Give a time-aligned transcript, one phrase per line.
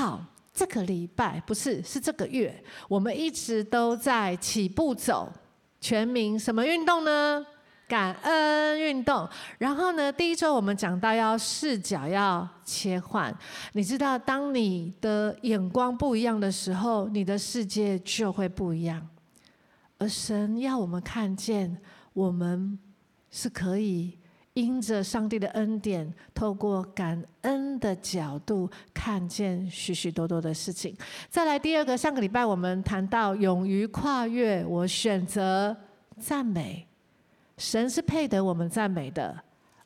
[0.00, 0.18] 好，
[0.54, 5.30] 这个礼拜不是，是这个月，我们一直都在起步走
[5.78, 7.44] 全民什么运动呢？
[7.86, 9.28] 感恩运动。
[9.58, 13.36] 然后呢，第一周我们讲到要视角要切换。
[13.74, 19.06] 你知道，当你的眼光不一样的时候，你的世界就会不一样。
[19.98, 21.76] 而神要我们看见，
[22.14, 22.78] 我们
[23.30, 24.16] 是可以。
[24.60, 30.94] 因着上帝的恩典，透过感恩的角度，看见许许多多的事情。
[31.30, 35.74] 再来第二个，上个礼拜我们谈到勇于跨越，我选择
[36.18, 36.86] 赞美。
[37.56, 39.34] 神是配得我们赞美的，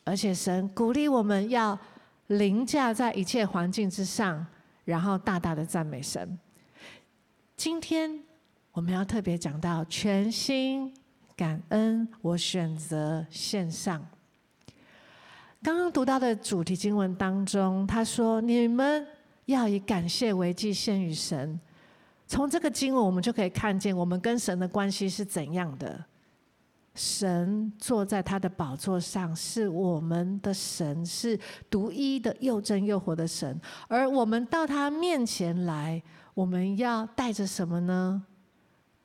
[0.02, 1.78] 而且神鼓励我们要
[2.26, 4.44] 凌驾在一切环境之上，
[4.84, 6.36] 然后大大的赞美神。
[7.56, 8.20] 今天
[8.72, 10.92] 我们要特别讲到全心
[11.36, 14.04] 感恩，我选择献上。
[15.64, 19.06] 刚刚读到的主题经文当中，他说：“你们
[19.46, 21.58] 要以感谢为祭献与神。”
[22.28, 26.04] 从这个经文，我们就可以看见我们跟神的关系是怎样的。
[26.94, 33.58] 神坐在他的宝座上，是我们的神，是独一的又真又活的神。
[33.88, 36.02] 而我们到他面前来，
[36.34, 38.22] 我们要带着什么呢？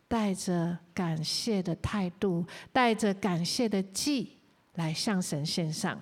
[0.10, 4.40] 带着感谢的态度，带着感谢的祭
[4.74, 5.98] 来向神献上。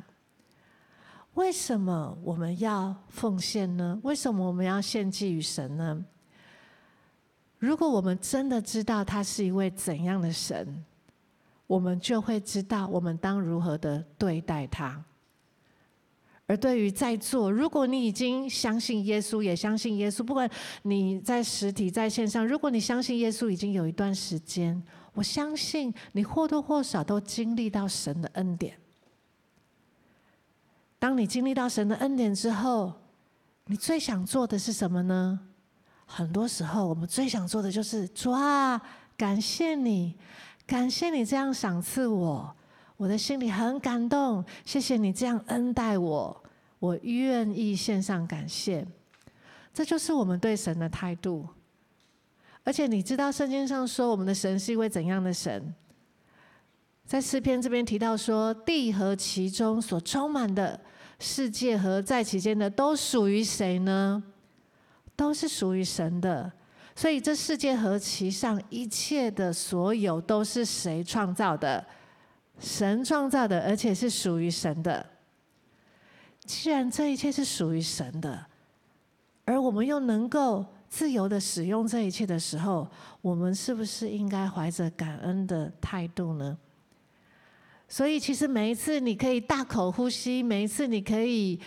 [1.38, 4.00] 为什么我们要奉献呢？
[4.02, 6.04] 为什么我们要献祭于神呢？
[7.60, 10.84] 如果我们真的知道他是一位怎样的神，
[11.68, 15.04] 我们就会知道我们当如何的对待他。
[16.48, 20.50] 而对于在座，如果你已经相信耶稣，也相信耶稣，不管
[20.82, 24.82] 你在实体在线上，如果你相信耶稣已经有一段时间，
[25.14, 28.76] 我相信你或多或少都经历到神的恩典。
[31.08, 32.94] 当你经历到神的恩典之后，
[33.68, 35.40] 你最想做的是什么呢？
[36.06, 38.78] 很多时候，我们最想做的就是主啊，
[39.16, 40.18] 感谢你，
[40.66, 42.54] 感谢你这样赏赐我，
[42.98, 44.44] 我的心里很感动。
[44.66, 46.44] 谢谢你这样恩待我，
[46.80, 48.86] 我愿意献上感谢。
[49.73, 51.48] 这就是我们对神的态度。
[52.66, 55.73] 而且你知道圣经上说我们的神是一位怎样的神？
[57.06, 60.78] 在诗篇这边提到说，地和其中所充满的
[61.20, 64.23] 世界和在其间的，都属于谁呢？
[65.16, 66.52] 都是属于神的。
[66.95, 71.86] 所以这世界和其上一切的所有，都是谁创造的？
[72.60, 75.05] 神创造的，而且是属于神的。
[76.44, 78.45] 既然这一切是属于神的，
[79.45, 82.88] 而我们又能够自由的使用这一切的时候，
[83.22, 86.58] 我们是不是应该怀着感恩的态度呢？
[87.89, 91.58] 所以，其实每一次你可以大口呼吸，每一次你可以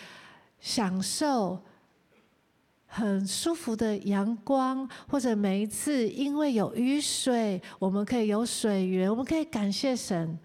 [0.61, 1.59] 享受
[2.87, 10.39] 很舒服的阳光，或者每一次因为有雨水，我们可以有水源，我们可以感谢神，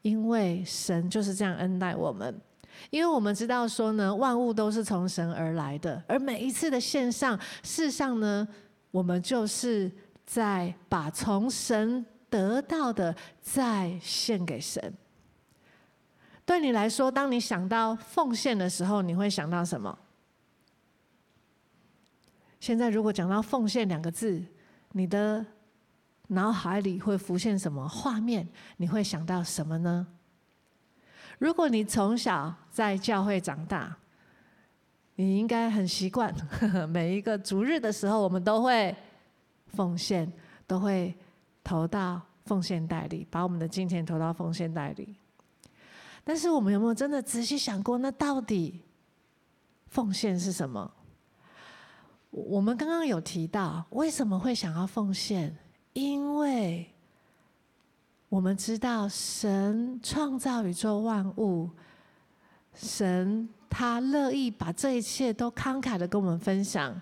[0.00, 2.40] 因为神就是这样恩待我们。
[2.88, 8.48] 因为我们知道说呢，万物都是从神而来的，而每一次的献上，事实上呢，
[8.90, 9.92] 我们就是
[10.24, 12.06] 在把从神。
[12.30, 14.94] 得到的再献给神。
[16.44, 19.98] 对你来说，当你想到奉献的时候，你会想到什么？
[22.58, 24.42] 现在如果讲到奉献两个字，
[24.92, 25.44] 你的
[26.28, 28.48] 脑海里会浮现什么画面？
[28.78, 30.06] 你会想到什么呢？
[31.38, 33.96] 如果你从小在教会长大，
[35.16, 36.34] 你应该很习惯，
[36.88, 38.96] 每一个逐日的时候，我们都会
[39.66, 40.32] 奉献，
[40.66, 41.14] 都会。
[41.68, 45.14] 投到奉献袋里，把我们的金钱投到奉献袋里。
[46.24, 48.80] 但是我们有没有真的仔细想过，那到底
[49.88, 50.90] 奉献是什么？
[52.30, 55.54] 我们刚刚有提到，为什么会想要奉献？
[55.92, 56.90] 因为
[58.30, 61.68] 我们知道神创造宇宙万物，
[62.72, 66.98] 神他乐意把这一切都慷慨的跟我们分享。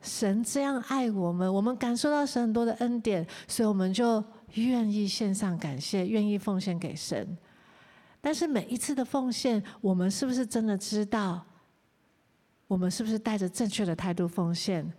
[0.00, 4.22] 神这样爱我们，我们感受到神很多的恩典，所以我们就
[4.54, 7.36] 愿意献上感谢，愿意奉献给神。
[8.20, 11.44] 但是每一次的奉献，我们是不是真的知道？
[12.66, 14.92] 我们是不是带着正确的态度奉献？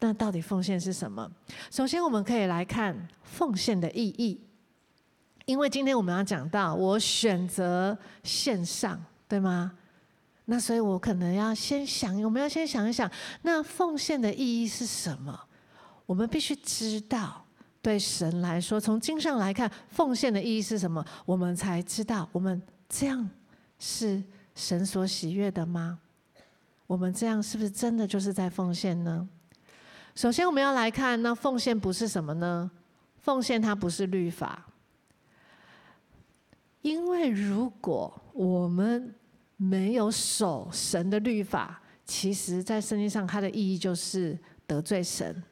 [0.00, 1.30] 那到底奉献是什么？
[1.70, 4.40] 首先，我们可以来看奉献的意义，
[5.44, 9.72] 因为今天我们要讲到，我选择献上，对吗？
[10.50, 13.08] 那所以，我可能要先想，我们要先想一想，
[13.42, 15.40] 那奉献的意义是什么？
[16.06, 17.44] 我们必须知道，
[17.80, 21.06] 对神来说，从经上来看，奉献的意义是什么？
[21.24, 23.30] 我们才知道，我们这样
[23.78, 24.20] 是
[24.56, 26.00] 神所喜悦的吗？
[26.88, 29.28] 我们这样是不是真的就是在奉献呢？
[30.16, 32.68] 首先，我们要来看，那奉献不是什么呢？
[33.18, 34.66] 奉献它不是律法，
[36.82, 39.14] 因为如果我们
[39.62, 45.42] 没有守神的律法，其实在圣经上它的意义就是得罪神。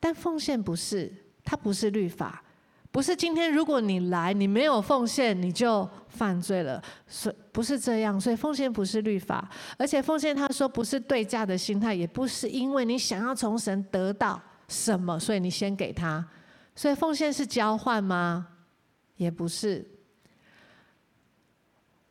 [0.00, 1.12] 但奉献不是，
[1.44, 2.42] 它不是律法。
[2.90, 6.82] 不是今天，如果你来，你没有奉献，你就犯罪了。
[7.06, 16.26] 所不是这样，所以奉献不是律法，而且奉献他说不是对价的心态，也不是因为你想要从神得到什么，所以你先给他。
[16.74, 18.48] 所以奉献是交换吗？
[19.16, 19.86] 也不是。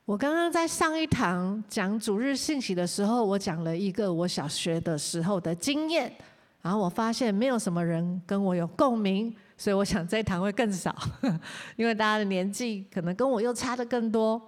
[0.10, 6.12] 我刚刚在上一堂讲主日信息的时候，我讲了一个我小学的时候的经验，
[6.64, 9.32] 然后我发现没有什么人跟我有共鸣。
[9.56, 10.96] 所以我想这一堂会更少，
[11.78, 14.42] 因为大家的年纪可能跟我又差得更多。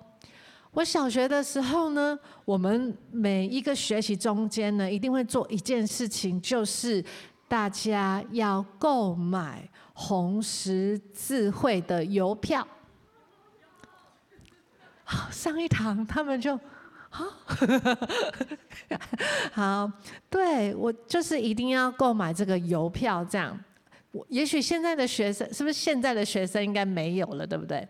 [0.72, 7.06] 我小学的时候呢，我们每一个学习中间呢，一定会做一件事情，就是
[7.48, 12.68] 大家要购买红十字会的邮票。
[15.31, 16.56] 上一堂他们就
[17.10, 17.28] 啊，
[19.52, 19.92] 好，
[20.30, 23.58] 对，我就是一定要购买这个邮票，这样。
[24.13, 27.88] 我也许现在的学生是不是现在的学生应该没有了，对不对？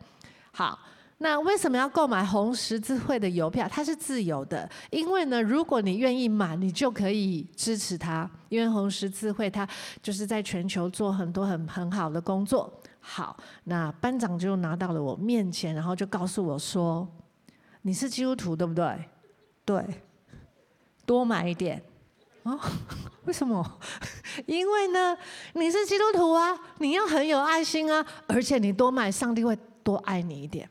[0.52, 0.80] 好，
[1.20, 3.68] 那为什么要购买红十字会的邮票？
[3.70, 9.68] 它是自由的，因为呢，如果你愿意买，你就可以支持它，因为红十字会它
[10.02, 12.72] 就是在全球做很多很很好的工作。
[13.02, 17.08] 好，那班长就拿到了我面前，然后就告诉我说
[17.82, 19.06] ：“你是基督徒，对不对？
[19.66, 19.84] 对，
[21.06, 21.82] 多买一点。”
[22.44, 22.60] 哦，
[23.26, 23.80] 为什么？
[24.48, 25.16] 因为呢，
[25.54, 30.68] 你是基督徒啊，你要很有爱心啊，而且你多买，上帝会多爱你一点。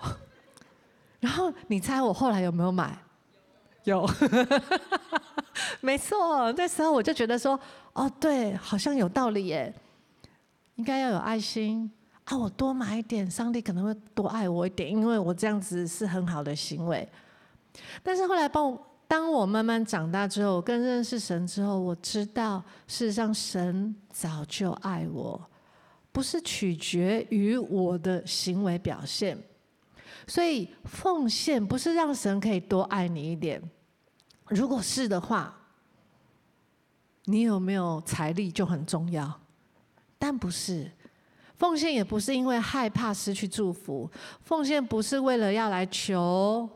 [1.20, 2.98] 然后你猜我后来有没有买？
[3.84, 4.06] 有，
[5.80, 6.52] 没错。
[6.52, 7.58] 那时候我就觉得说，
[7.94, 9.74] 哦，对，好像有道理耶，
[10.76, 11.90] 应该要有爱心
[12.24, 12.38] 啊。
[12.38, 17.06] 我多买一点，上帝可能会多爱我一点，因为我这样子是很好的行为。
[18.02, 18.86] 但是后来帮我。
[19.08, 25.40] 当我慢慢长大之后，更认识神之后，我知道事实上神早就爱我，
[26.10, 29.38] 不是取决于我的行为表现。
[30.26, 33.62] 所以奉献不是让神可以多爱你一点，
[34.48, 35.56] 如果是的话，
[37.26, 39.40] 你有没有财力就很重要。
[40.18, 40.90] 但不是，
[41.56, 44.10] 奉献也不是因为害怕失去祝福，
[44.40, 46.68] 奉献不是为了要来求。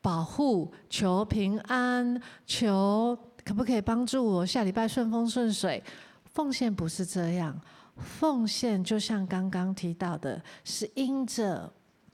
[0.00, 5.82] 保护，求平安，求可不可以帮助我下礼拜顺风顺水？
[6.26, 7.58] 奉献不是这样，
[7.96, 11.72] 奉献就像刚刚提到的，是因着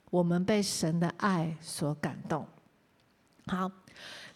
[0.08, 2.46] 我们被神的爱所感动。
[3.46, 3.68] 好，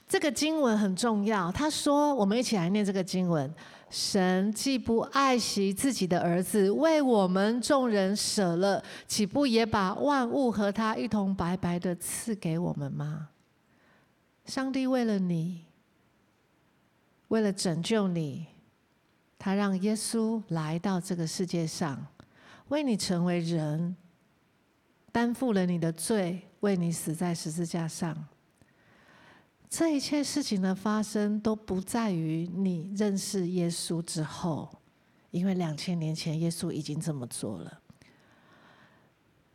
[0.08, 1.52] 这个经文很重要。
[1.52, 3.54] 他说，我们一起来念这个经文：
[3.96, 13.28] 神既不爱惜自己的儿子，为我们众人舍了，岂不也把万物和他一同白白的赐给我们吗？
[14.46, 15.66] 上帝为了你，
[17.28, 18.46] 为了拯救你，
[19.38, 22.04] 他让耶稣来到这个世界上，
[22.70, 23.94] 为你成为人，
[25.12, 28.26] 担负了你的罪，为你死在十字架上。
[29.76, 34.70] 这一切事情的发生，都不在于你认识耶稣之后，
[35.32, 37.80] 因为两千年前耶稣已经这么做了。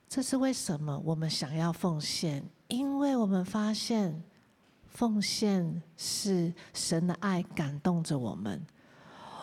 [0.10, 2.44] 这是为什么我们想要奉献？
[2.68, 4.22] 因为我们发现。
[4.92, 8.62] 奉献是神的爱感动着我们，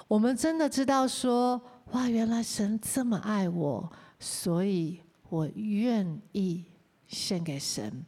[0.07, 1.59] 我们真的知道说，
[1.93, 5.01] 哇，原来神这么爱我，所以
[5.31, 6.65] 我愿意
[7.07, 8.05] 献给神。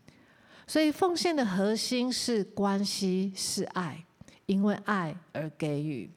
[0.68, 4.04] 所以奉献的核心是关系，是爱，
[4.46, 6.08] 因为爱而给予。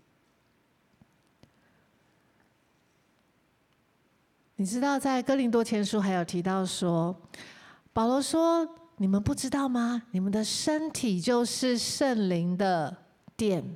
[4.58, 7.20] 你知道，在哥林多前书还有提到说，
[7.92, 8.78] 保罗说。
[8.98, 10.04] 你们不知道吗？
[10.12, 12.96] 你们的身体就是圣灵的
[13.36, 13.76] 殿，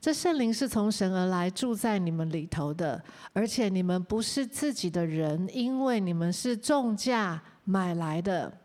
[0.00, 3.02] 这圣灵是从神而来，住在你们里头的。
[3.32, 8.56] 而且你们不是自己的人，因为你们是重价买来的。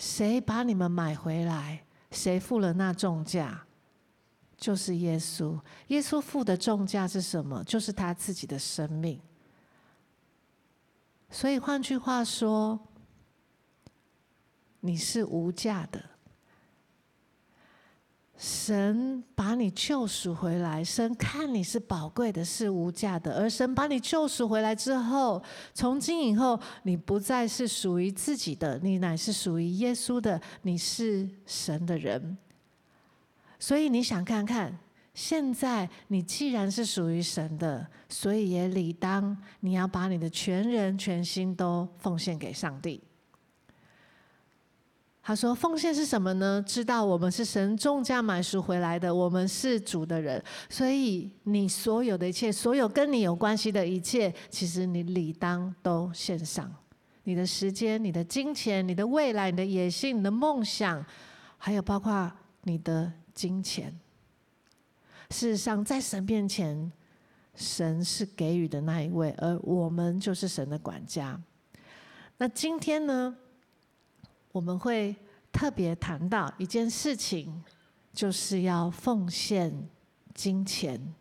[0.00, 1.84] 谁把你们买回来？
[2.10, 3.64] 谁付了那重价？
[4.56, 5.60] 就是耶稣。
[5.88, 7.62] 耶稣付的重价是什么？
[7.64, 9.20] 就是他自己的生命。
[11.30, 12.80] 所以换句话说。
[14.82, 16.02] 你是无价的，
[18.40, 23.36] 神把你救赎回来，神看你是宝贵的，是无价的。
[23.36, 25.42] 而神把你救赎回来之后，
[25.74, 32.38] 从今以后，你不再是属于自己的，你乃是属于耶稣的，你是神的人。
[33.58, 34.78] 所以你想看看，
[35.12, 43.02] 现在你既然是属于神的，所以也理当你要把你的全人全心都奉献给上帝。
[45.22, 46.64] 他说：“奉献是什么呢？
[46.66, 56.74] 知道我们是神重价买赎回来的，我们是主的人，所以你所有的一切，所有跟你有关系的一切，其实你理当都献上。
[57.24, 61.04] 你的时间、你的金钱、你的未来、你的野心、你的梦想，
[61.58, 63.96] 还有包括你的金钱。
[65.28, 66.90] 事实上，在神面前，
[67.54, 71.38] 神是给予的那一位，而我们就是神的管家。
[72.38, 73.36] 那今天呢？”
[74.52, 75.14] 我们会
[75.52, 77.62] 特别谈到一件事情，
[78.12, 79.88] 就是要奉献
[80.34, 81.14] 金钱。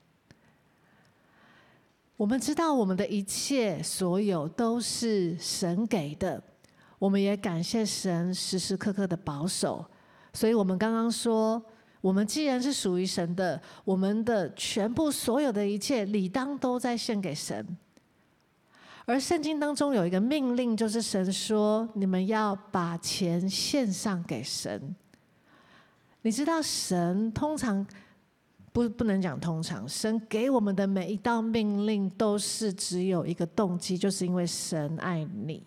[2.18, 6.42] 我们知道我们的一切所有都是神给的，
[6.98, 9.86] 我们也感谢神时时刻刻的保守。
[10.34, 11.64] 所以，我们刚刚说，
[12.02, 17.66] 我们既然是属于神的，我们的全部所有的一切，理当都在献给神。
[19.10, 24.96] 而圣经当中有一个命令，就是神说：“你们要把钱献上给神。”
[26.22, 27.84] 你知道，神通常
[28.72, 35.64] 不不能讲通常，神给我们的每一道命令都是只有一个动机，就是因为神爱你。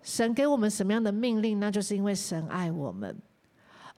[0.00, 3.16] 神给我们什么样的命令，那就是因为神爱我们。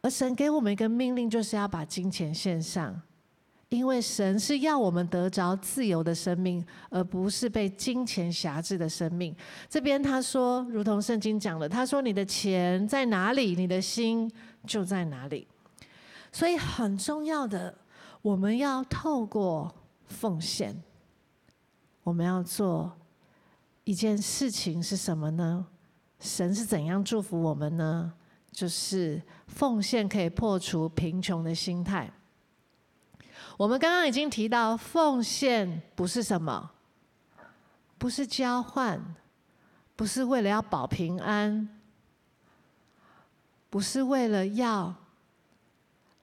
[0.01, 2.99] 而神给我们一个命令，就是要把金钱献上。
[3.71, 9.35] 因为神是要我们得着自由的生命，而不是被金钱辖制的生命。
[9.69, 14.31] 这边他说，如同圣经讲的，他说：“你的钱在哪里，你的心
[14.67, 15.47] 就在哪里。”
[16.33, 17.73] 所以很重要的，
[18.23, 19.73] 我们要透过
[20.07, 20.83] 奉献，
[22.03, 22.91] 我们要做
[23.85, 25.65] 一件事情是什么呢？
[26.19, 28.13] 神是怎样祝福我们呢？
[28.51, 32.13] 就是奉献可以破除贫穷的心态。
[33.61, 36.71] 我们刚刚已经提到，奉献不是什么，
[37.99, 38.99] 不是交换，
[39.95, 41.69] 不是为了要保平安，
[43.69, 44.95] 不是为了要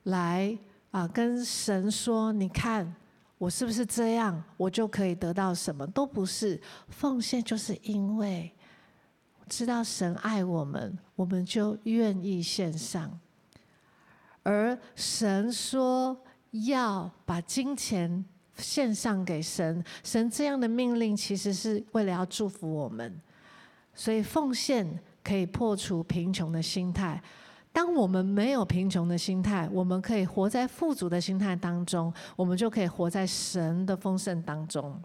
[0.05, 0.57] 来
[0.89, 2.91] 啊跟神说，你看
[3.37, 6.59] 我是不是这样，我就可以得到什么，都不是。
[6.89, 8.51] 奉献就是因为
[9.47, 13.19] 知道神爱我们，我们就愿意献上，
[14.41, 16.19] 而神说。
[16.51, 18.23] 要把金钱
[18.57, 23.19] 献上给神，神这样的命令其实是为了要祝福我们，
[23.93, 27.21] 所以奉献可以破除贫穷的心态。
[27.71, 34.99] 当我们没有贫穷的心态，我们可以活在富足的心态当中，我们就可以活在神的丰盛当中。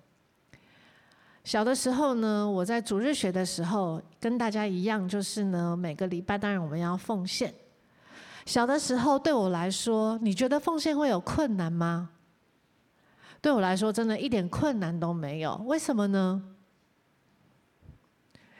[1.44, 7.52] 小的时候呢，我在主日学的时候，跟大家一样，就是呢，每个礼拜当然我们要奉献。
[8.44, 12.10] 小的时候，对我来说，你觉得奉献会有困难吗？
[13.40, 15.54] 对我来说，真的一点困难都没有。
[15.66, 16.42] 为什么呢？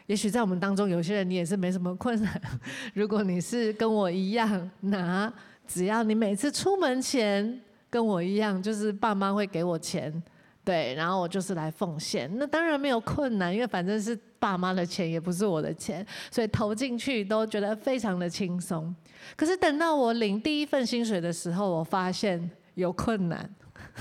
[0.07, 2.43] 也许在我们当中，有些人你也是没什么困难。
[2.93, 5.33] 如果你是跟我一样，那
[5.67, 10.23] 只要你每次出门前跟我一样，就是爸妈会给我钱。
[10.65, 18.95] 对，然后我就是来奉献，那当然没有困难，因为反正是爸妈的钱，也不是我的钱，所以投进去都觉得非常的轻松。
[19.37, 23.53] 可是等到我领第一份薪水的时候，我发现有困难，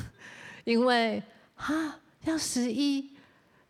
[0.63, 1.21] 因为
[1.55, 3.09] 啊要十一，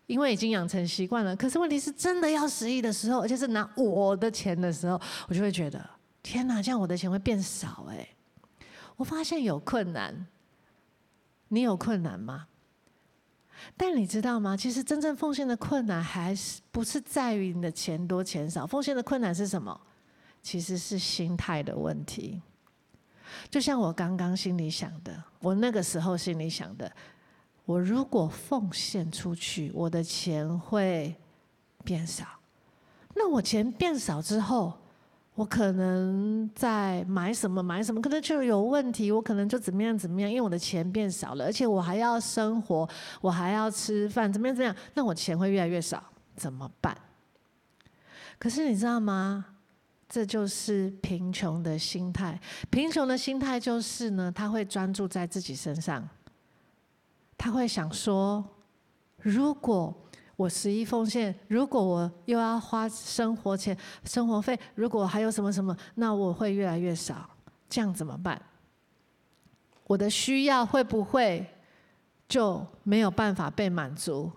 [0.07, 1.33] 因为已经养成习惯了。
[1.33, 5.89] 可是问题是真的要十一的时候，而且是拿我的钱的时候，我就会觉得
[6.21, 8.05] 天哪，这样我的钱会变少哎。
[8.97, 10.27] 我发现有困难，
[11.47, 12.47] 你有困难吗？
[13.77, 14.55] 但你知道吗？
[14.55, 18.65] 其实真正奉献的困难，还是不是在于你的钱多钱少？
[18.65, 19.79] 奉献的困难是什么？
[20.41, 22.41] 其实是心态的问题。
[23.49, 26.91] 就像我刚刚心里想的，我那个时候心里想的，
[27.65, 31.15] 我如果奉献出去，我的钱会
[31.83, 32.25] 变少。
[33.13, 34.73] 那我钱变少之后，
[35.35, 39.09] 我可能在买什么买什么，可能就有问题。
[39.11, 42.87] 我可能就怎么样怎么样，因为我的钱变少了，而且我还要生活，
[43.21, 46.03] 我还要吃饭，怎么样怎么样，那我钱会越来越少，
[46.35, 46.95] 怎么办？
[48.37, 49.45] 可是你知道吗？
[50.09, 52.37] 这就是贫穷的心态。
[52.69, 56.07] 贫穷的心态就是呢，他会专注在自己身上，
[57.37, 58.43] 他会想说，
[59.17, 59.95] 如果。
[60.41, 67.29] 我十一奉献，如果我又要花生活钱、生活费，如果还有什么什么，那我会越来越少，
[67.69, 68.41] 这样怎么办？
[69.85, 71.45] 我的需要会不会
[72.27, 74.31] 就没有办法被满足？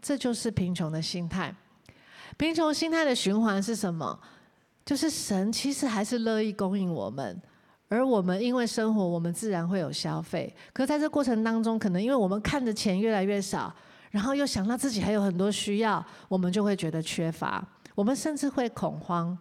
[0.00, 1.54] 这就是贫穷的心态。
[2.36, 4.18] 贫穷心态的循环是什么？
[4.84, 7.40] 就是神其实还是乐意供应我们，
[7.88, 10.54] 而我们因为生活，我们自然会有消费。
[10.72, 13.74] 可在这过程当中，可能因为我们看着钱越来越少，
[14.12, 19.36] 然后又想到自己还有很多需要，我们就会觉得缺乏，我们甚至会恐慌。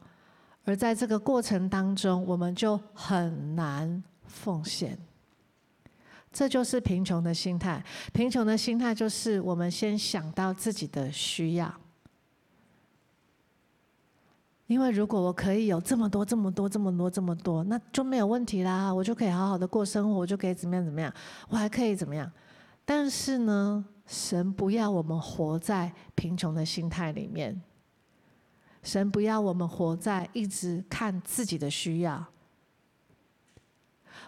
[0.63, 4.97] 而在这个过程当中，我们就很难奉献。
[6.31, 7.83] 这就是贫穷的心态。
[8.13, 11.71] 贫穷的心态就是我们先想到自己的需要。
[14.67, 21.13] 因为如果我可以有这么多、这么多、这么多、这么多，那就没有问题啦，我就可以好好的过生活，我就可以怎么样怎么样，
[21.49, 22.31] 我还可以怎么样？
[22.85, 27.61] 但是呢，神不要我们活在贫穷的心态里面，
[28.83, 32.25] 神不要我们活在一直看自己的需要。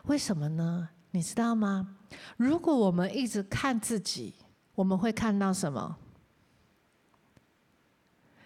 [0.06, 0.88] 为什么呢？
[1.12, 1.98] 你知道吗？
[2.38, 4.34] 如果我们一直看自己，
[4.74, 5.98] 我们会看到什么？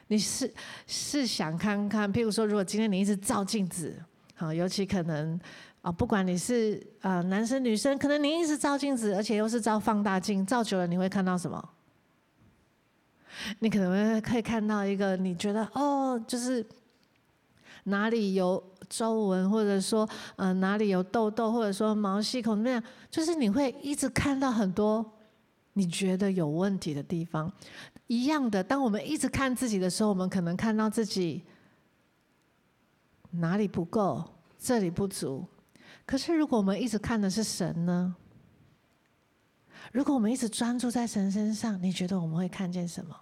[0.08, 0.52] 你是
[0.88, 4.04] 是想看看，譬如说，如果今天你一直照镜子，
[4.34, 5.40] 好，尤其可能
[5.88, 11.70] 啊，不管你是啊男生女生，可能你一直照镜子，而且又是照放大镜，照久了你会看到什么？
[13.60, 16.66] 你可能会可以看到一个你觉得哦，就是
[17.86, 25.10] 哪里有皱纹，或者说、呃、哪里有痘痘，或者说毛细孔那样，就是你会一直看到很多
[25.72, 27.50] 你觉得有问题的地方。
[28.08, 31.44] 一样的，当我们一直看自己的时候，我们可能看到自己
[33.32, 34.22] 哪里不够，
[34.60, 35.46] 这里不足。
[36.08, 38.16] 可是，如果我们一直看的是神呢？
[39.92, 43.14] 如果我们一直专注在神身上，你觉得我们会看见什么？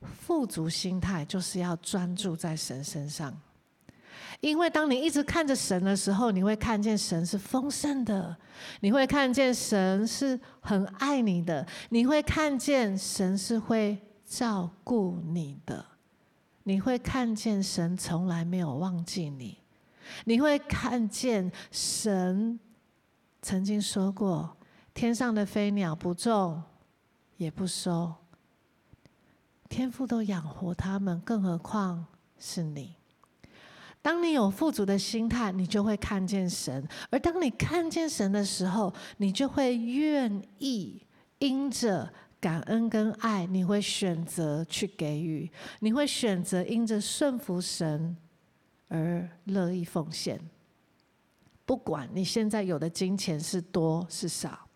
[0.00, 3.36] 富足心态就是要专注在神身上。
[4.40, 8.36] 因为当你一直看着神的时候，你会看见神是丰盛的，
[8.82, 15.84] 你会看见神是很爱你的，你会看见神是会照顾你的，
[16.62, 19.58] 你会看见神从来没有忘记你，
[20.24, 22.58] 你会看见神
[23.42, 24.56] 曾经说过：
[24.92, 26.62] 天上的飞鸟不种
[27.36, 28.14] 也不收，
[29.68, 32.06] 天父都养活他们，更何况
[32.38, 32.94] 是你。
[34.00, 41.02] 当你有富足的心态，你就会看见神；而当你看见神的时候，你就会愿意
[41.38, 45.50] 因着感恩跟爱，你会选择去给予，
[45.80, 48.14] 你会选择因着顺服神
[48.94, 50.40] 而乐意奉献。
[51.66, 54.68] 不管你现在有的金钱是多是少，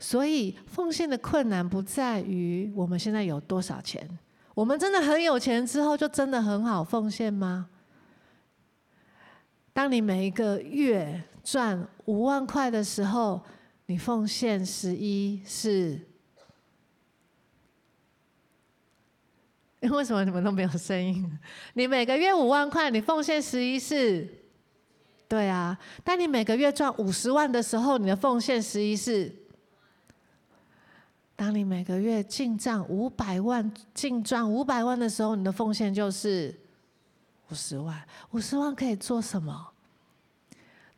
[0.00, 4.18] 所以奉献的困难不在于我们现在有多少钱。
[4.54, 7.68] 我们真的很有钱之后，就真的很好奉献吗？
[9.72, 13.40] 当你每一个月赚五万块的时候，
[13.84, 16.05] 你奉献十一是？
[19.92, 21.38] 为什么你们都没有声音？
[21.74, 24.26] 你每个月五万块，你奉献十一次？
[25.28, 25.78] 对啊。
[26.04, 29.32] 当你每个月赚五十万的时候，你的奉献十一次？
[31.34, 36.54] 当你每个月进账五百万，净赚五百万的时候，你的奉献就是？
[37.48, 39.72] 五十万，五十万可以做什么？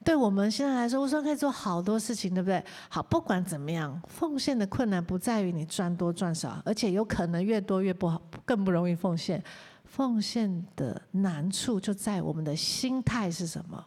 [0.05, 2.65] 对我们现在来说，我说可以做好多事情，对不对？
[2.89, 9.43] 好，不管怎么样，奉献的困难不在于你赚多赚少，而且有可能越多越不好，更不容易奉献。
[9.85, 13.87] 奉献的难处就在我们的心态是什么？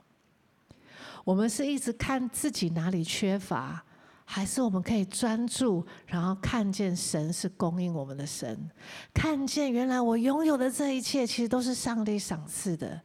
[1.24, 3.84] 我们是一直看自己哪里缺乏。
[4.24, 8.58] 还是我们可以专注，然后看见神是供应我们的神，
[9.14, 13.02] 看见原来我拥有的这一切，其实都是上帝赏赐的。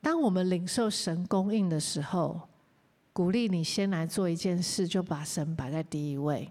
[0.00, 2.40] 当我们领受神供应的时候，
[3.12, 6.50] 鼓励你先来做一件事，就把神摆在第一位。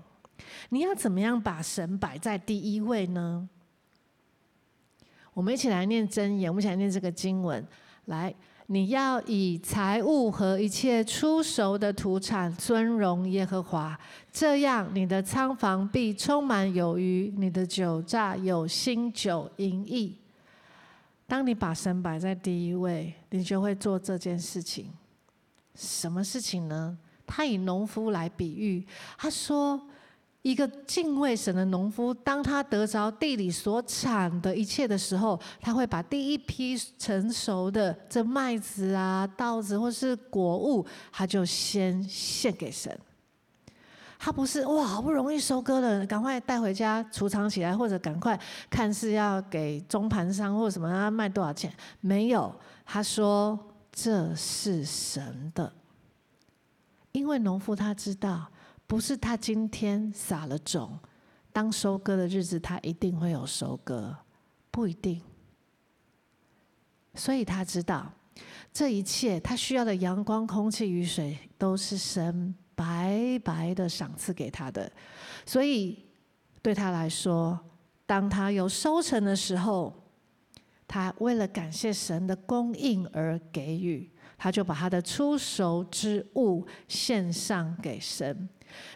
[0.69, 3.49] 你要怎么样把神摆在第一位呢？
[5.33, 7.65] 我们一起来念箴言，我们一起来念这个经文，
[8.05, 8.33] 来。
[8.71, 13.99] 你要以财物和一切初熟的土产尊荣耶和华，
[14.31, 20.15] 这样你的仓房必充满有余，你的酒榨有新酒盈溢。
[21.29, 24.91] 当你把神摆在第一位，你就会做这件事情。
[25.75, 26.97] 什么事情呢？
[27.25, 28.85] 他以农夫来比喻，
[29.17, 29.79] 他说。
[30.41, 42.97] 一个敬畏神的农夫，当他得着地里所产的一切的时候，他会把第一批成熟的这麦子啊、稻子或是果物，他就先献给神。
[44.19, 51.73] 他不是哇，好不容易收割了，赶快带回家储藏起来，或者赶快看是要给中盘商或什么要卖多少钱？
[52.01, 52.53] 没有，
[52.85, 53.57] 他说
[53.91, 55.73] 这是神的，
[57.13, 58.51] 因为农夫他知道。
[58.85, 60.97] 不是他今天撒了种，
[61.53, 64.17] 当收割的日子，他一定会有收割，
[64.71, 65.21] 不一定。
[67.13, 68.11] 所以他知道，
[68.73, 74.89] 这一切他需要的阳光、空气、雨水，都是神白白的赏赐给他的。
[75.45, 76.05] 所以
[76.61, 77.59] 对他来说，
[78.05, 79.93] 当他有收成的时候，
[80.87, 88.47] 他为了感谢神的供应而给予，他就把他的初熟之物献上给神。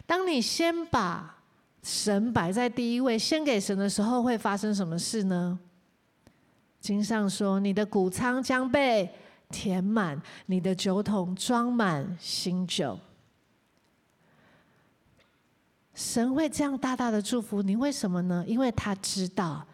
[0.06, 1.42] 当你先把
[1.82, 5.58] 神摆在第一位，先给神的时候，会发生什么事呢？
[6.80, 9.08] 经上说：“你的谷仓将被
[9.50, 12.98] 填满，你的酒桶装满新酒。”
[15.94, 18.44] 神会这样大大的祝福你，为什么呢？
[18.46, 19.64] 因为他知道，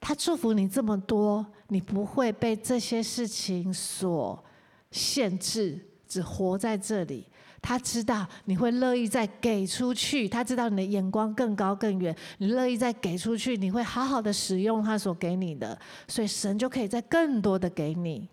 [0.00, 4.42] 他祝福你这么多，你不会被这些事情所
[4.90, 7.26] 限制，只活在这里。
[7.62, 18.28] 他知道你会乐意再给出去，他知道你的眼光更高更远，你乐意再给出去，你会好好的使用他所给你的，所以神就可以再更多的给你，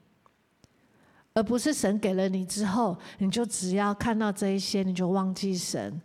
[1.34, 6.00] 而不是神给了你之后，你就只要看到这一些你就忘记神，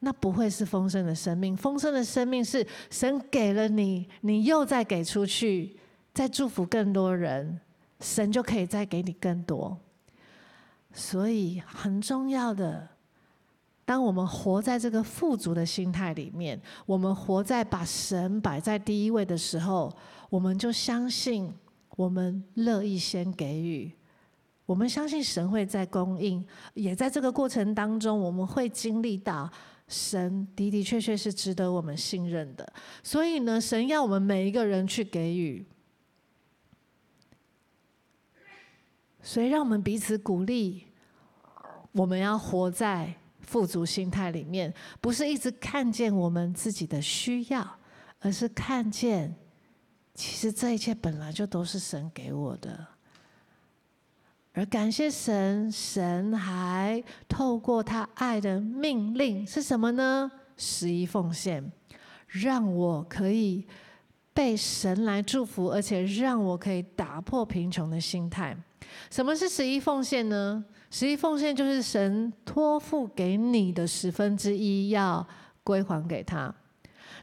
[0.00, 1.56] 那不会是丰盛的生命。
[1.56, 5.76] 丰盛的生命是神给了你，你又再给出去，
[6.14, 7.60] 再祝福更多人，
[8.00, 9.76] 神就可以再给你更多。
[10.92, 12.88] 所以很重要的，
[13.84, 19.94] 当我们活在这个富足的心态里面，我们活在把神摆在第一位的时候，
[20.30, 21.52] 我们就相信，
[21.96, 23.92] 我们乐意先给予，
[24.64, 29.50] 我们相信神会在供应，也在这个过程当中，我们会经历到
[29.88, 32.72] 神的的确确是值得我们信任的。
[33.02, 35.66] 所以呢，神要我们每一个人去给予。
[39.20, 40.84] 所以，让我们彼此鼓励。
[41.92, 47.78] 我们要活在富足心态里面，不是一直看见我们自己的需要，
[48.20, 49.34] 而是看见，
[50.14, 52.86] 其实这一切本来就都是神给我的。
[54.54, 60.30] 而感谢神，神还透过他爱的命令是什么呢？
[60.56, 61.70] 十一奉献，
[62.26, 63.64] 让我可以
[64.34, 68.56] 被神来祝福，而且让我可以打破贫穷的心态。
[69.10, 70.64] 什么是十一奉献呢？
[70.90, 75.24] 十一奉献就是神托付给你的十分之一，要
[75.62, 76.52] 归还给他。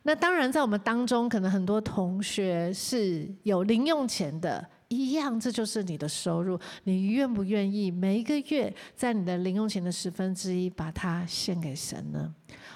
[0.04, 6.60] 那当然，在我们当中，可能很多同学是有零用钱的，一样，这就是你的收入。
[6.84, 12.34] 你愿不愿意每一个月在你的零用钱的十分之一，把它献给神呢？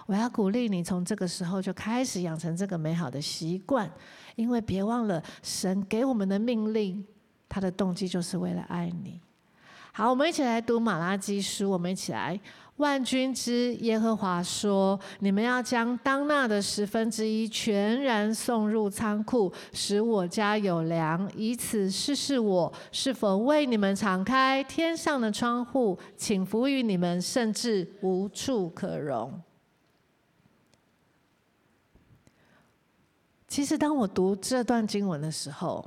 [0.07, 3.91] 我要鼓励你，从这个时候就开始养成这个美好的习惯，
[4.35, 7.05] 因为别忘了，神给我们的命令。
[7.47, 9.19] 他的动机就是为了爱你。
[9.91, 11.71] 好，我们一起来读马拉基书。
[11.71, 12.39] 我们一起来，
[12.79, 29.41] 万军之耶和华说：“你们要将当纳的十分之一全然送入仓库，使我家有粮，以此试试我是否为你们敞开天上的窗户，请福于你们，甚至无处可容。”
[33.45, 35.83] 其实，当我读这段经文的时候，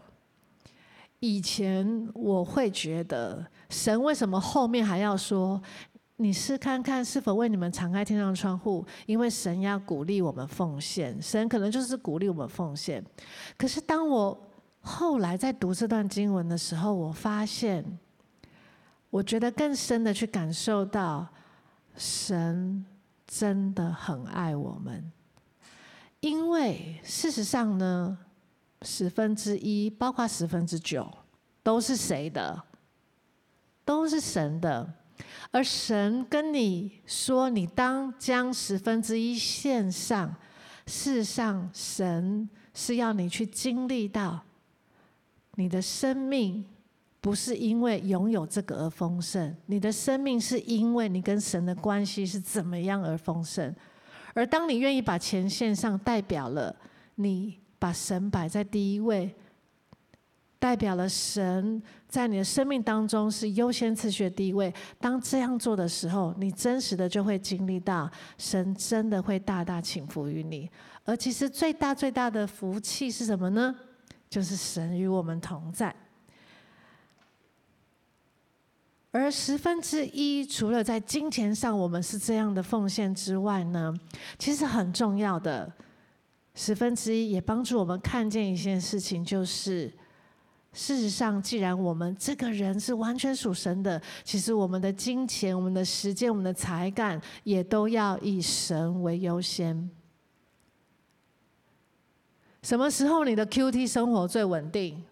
[1.21, 5.63] 以前我会觉得，神为什么后面还要说，
[6.23, 8.87] 你试看看是否为你们敞开天上窗户？
[9.07, 13.05] 因为神要鼓励我们奉献，神可能就是鼓励我们奉献。
[13.59, 14.49] 可是当我
[14.81, 17.99] 后来在读这段经文的时候，我发现，
[19.11, 21.27] 我觉得更深的去感受到，
[21.97, 22.85] 神
[23.27, 25.11] 真的很爱我们。
[26.21, 28.17] 因为事实上呢，
[28.83, 31.11] 十分之一，包括十分之九，
[31.63, 32.63] 都是谁的？
[33.85, 34.95] 都是神的。
[35.53, 40.35] 而神跟你说，你当将十分之一献上。
[40.87, 44.41] 事实上，神是要你去经历到，
[45.55, 46.65] 你的生命
[47.21, 53.73] 不是因为拥有这个而丰盛，你的生命是因为你跟神的关系是怎么样而丰盛。
[54.35, 56.75] 而当你愿意把钱献上，代表了
[57.15, 57.63] 你。
[57.83, 59.35] 把神摆在第一位，
[60.61, 61.83] 代表了神
[62.13, 64.71] 在你的生命当中是优先次序的第一位。
[65.01, 70.71] 当这样做的时候，你真实的就会经历到神真的会大大倾福于你。
[71.07, 73.75] 而其实最大最大的福气是什么呢？
[74.29, 75.95] 就是神与我们同在。
[79.11, 83.91] 而十分之一，除了在金钱上我们是这样的奉献之外呢，
[84.39, 85.73] 其实很重要的。
[86.55, 89.91] 十分之一也帮助我们看见一件事情，就是
[90.73, 99.91] 事实上，既然我们这个人是完全属神的，其实我们的金钱、我们的时间、我们的才干，也都要以神为优先。
[102.63, 105.05] 什么时候你的 QT 生活最稳定？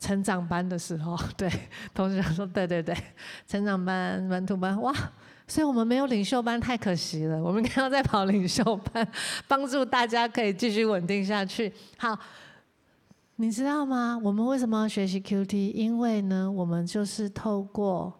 [0.00, 1.50] 成长班的时候， 对，
[1.94, 2.94] 同学说对对对，
[3.46, 4.92] 成长班、门徒班，哇，
[5.46, 7.42] 所以我们没有领袖班，太可惜了。
[7.42, 9.06] 我们应该要再跑领袖班，
[9.46, 11.72] 帮助大家可以继续稳定下去。
[11.98, 12.18] 好，
[13.36, 14.18] 你知道吗？
[14.22, 15.72] 我们为什么要学习 QT？
[15.72, 18.12] 因为呢，我们就是透过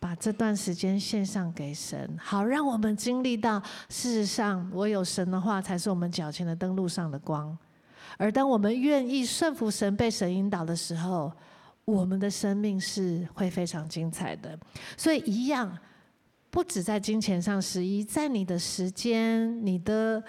[0.00, 7.56] 把这段时间献上给神，好让我们经历到，事实上，我有神的话，才是我们脚前的灯，路上的光。
[8.16, 11.32] 而当我们愿意顺服神、被神引导的时候，
[11.84, 14.58] 我们的生命是会非常精彩的。
[14.96, 15.78] 所以，一样，
[16.58, 20.20] 不止在金钱上，十一在你的时间、你的、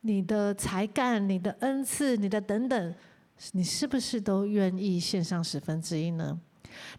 [0.00, 2.94] 你的才干、你的恩赐、你的等等，
[3.52, 6.36] 你是不是都愿意献上十分之一呢？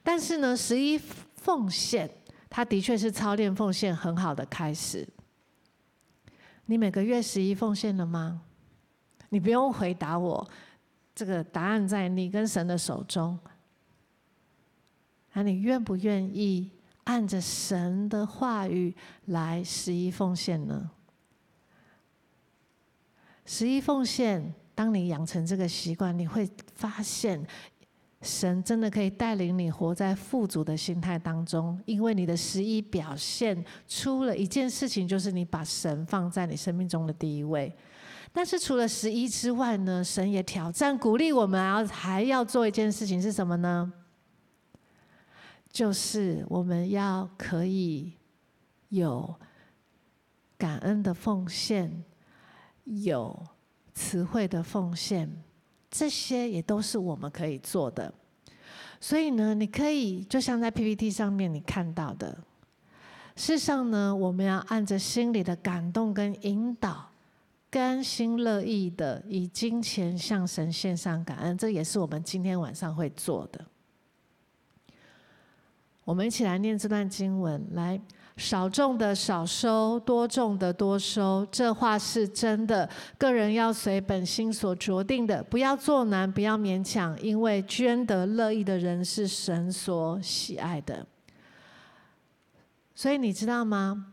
[0.02, 2.10] 但是呢，十一奉献，
[2.50, 5.06] 它的确是操练奉献很好的开始。
[6.68, 8.44] 你每个月十一奉献了吗？
[9.28, 10.50] 你不用回答我，
[11.14, 13.38] 这个答案在你跟神的手中。
[15.34, 16.72] 那你愿不愿意
[17.10, 18.96] 按着神的话语
[19.26, 20.92] 来十一奉献呢？
[23.46, 27.44] 十一奉献，当你养成这个习惯，你会发现
[28.22, 37.76] 神真的可以带领你活在富足的心态当中，因为你的十一表现出了一件事情，就是你把神放在你生命中的第一位。
[38.32, 43.92] 但是除了十一之外呢，神也挑战、鼓励我们，要还要做一件事情是什么呢？
[45.72, 48.14] 就是我们要可以
[48.90, 49.36] 有
[50.58, 52.04] 感恩的奉献，
[52.84, 53.48] 有
[53.94, 55.30] 词汇的奉献，
[55.90, 58.14] 这些也都是我们可以做的。
[59.00, 62.32] 所以呢，你可以就像在 PPT 上面你看到的，
[63.36, 67.08] 事实上呢，我们要按着心里的感动跟引导。
[67.72, 73.64] 甘心乐意的以金钱向神献上感恩，这也是我们今天晚上会做的。
[76.10, 78.02] 我们一起来念这段经文：来，
[78.36, 81.48] 少种的少收，多种的多收。
[81.52, 82.90] 这话是真的。
[83.16, 91.06] 个人要随本心所酌定的，不要做难，不要勉强，因为捐得乐意的人是神所喜爱的。
[92.96, 94.08] 所以你知道吗？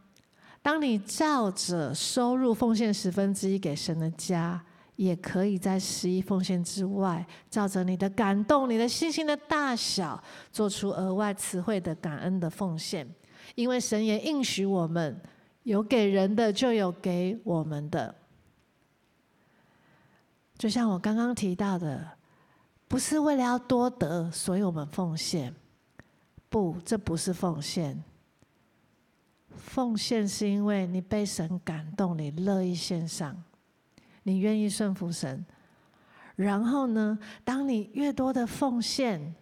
[0.61, 4.63] 当你照着收入奉献十分之一给神的家，
[4.97, 13.07] 也可以在十一奉献之外，照着你的感动、你的信心的大小，做出额外词汇的感恩的奉献。
[13.55, 15.21] 因为神也应许我们，
[15.63, 18.15] 有给人的就有给我们的。
[20.59, 22.17] 就像我刚刚提到的，
[22.89, 25.55] 不是为了要多得，所以我们奉献。
[26.49, 28.03] 不，这不是奉献。
[29.55, 33.43] 奉献是因为你被神感动，你乐意献上，
[34.27, 35.47] 你愿意顺服神。
[36.35, 39.35] 然后呢，当你越多的奉献，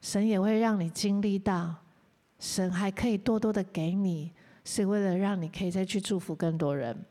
[0.00, 1.74] 神也会让你经历到，
[2.40, 4.32] 神还可以多多的给你，
[4.64, 7.04] 是为了让你可以再去祝福更多人。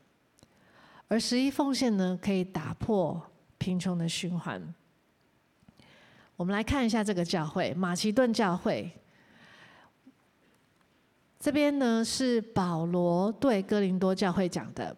[1.08, 3.22] 而十一奉献呢，可以打破
[3.60, 4.74] 贫穷的循环。
[6.36, 8.92] 我们来看一下这个教会——马其顿教会。
[11.40, 14.98] 这边呢是保罗对哥林多教会讲的。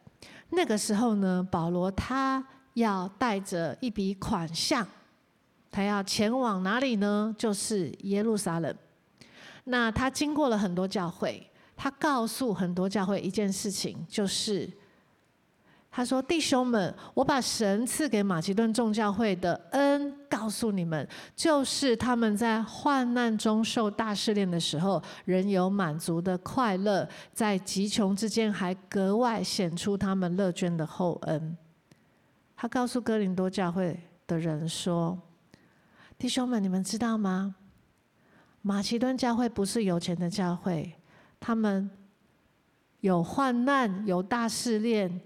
[0.49, 4.87] 那个时候呢，保罗他要带着一笔款项，
[5.71, 7.33] 他要前往哪里呢？
[7.37, 8.75] 就是耶路撒冷。
[9.65, 14.69] 那他经过了很多教会，他告诉很多教会一件事情，就是。
[15.91, 31.57] 他说：“弟兄们，我把神赐给马其顿众教会的恩告诉你们，就是他们在患难中受大试炼的时候，仍有满足的快乐，在极穷之间还格外显出他们乐捐的厚恩。”
[32.55, 35.19] 他告诉哥林多教会的人说
[36.19, 37.55] ：“弟兄们，你们知道吗？
[38.61, 40.93] 马其顿教会不是有钱的教会，
[41.39, 41.89] 他们
[42.99, 45.19] 有患难，有大试炼。”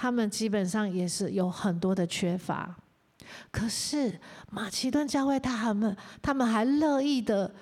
[0.00, 2.76] 他们基本上也是有很多的缺乏，
[3.50, 7.52] 可是马其顿教会他们他们还乐意的，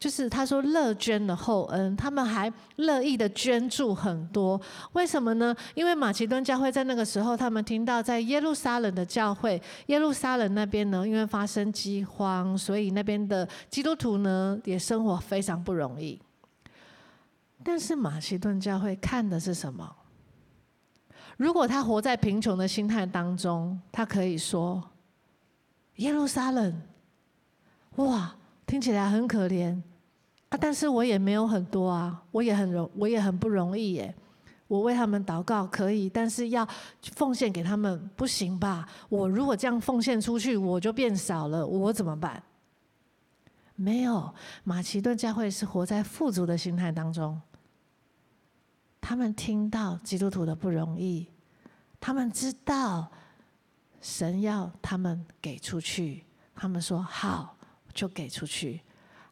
[0.00, 4.60] 就是他说乐捐的厚恩，他们还乐意的捐助很多。
[4.94, 5.54] 为什么呢？
[5.76, 16.20] 因为马其顿教会在那个时候，他们听到在耶路撒冷的教会，耶路撒冷那边呢，因为发生饥荒，所以那边的基督徒呢也生活非常不容易。
[17.62, 19.88] 但是马其顿教会看的是什么？
[21.36, 24.82] 如果他活在贫穷的心态当中，他可以说
[25.96, 26.82] ：“耶路撒冷，
[27.96, 28.34] 哇，
[28.66, 29.80] 听起来很可怜。
[30.50, 34.14] 啊，但是我也没有很多啊，我也很容，我也很不容易耶。
[34.68, 36.66] 我为他们祷告可以，但是要
[37.14, 38.88] 奉献给他们不行吧？
[39.08, 42.42] 我如果这样奉献出去，我就变少了，我怎么办？
[43.74, 44.32] 没有，
[44.64, 47.40] 马其顿教会是活在富足的心态当中。
[49.02, 51.26] 他们听到基督徒的不容易，
[52.00, 53.10] 他们知道
[54.00, 57.56] 神要他们给出去，他们说好，
[57.92, 58.80] 就给出去，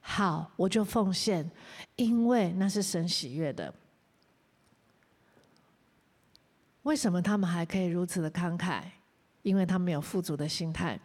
[0.00, 1.48] 好，我就奉献，
[1.94, 3.72] 因为那是神喜悦的。
[6.82, 8.82] 为什么他们还可以如此的慷慨？
[9.42, 10.98] 因为他们有富足的心态。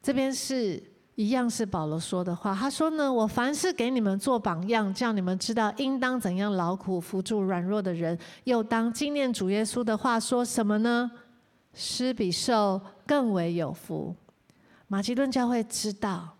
[0.00, 0.80] 这边是
[1.16, 11.10] 一样是保罗说的话，他说呢：“我凡事给你们做榜样，叫你们知道应当怎样劳苦扶助软弱的人，又当纪念主耶稣的话，说什么呢？
[11.72, 14.14] 施比受更为有福。”
[14.88, 16.36] 马其顿教会知道，